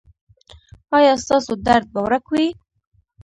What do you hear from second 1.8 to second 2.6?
به ورک وي؟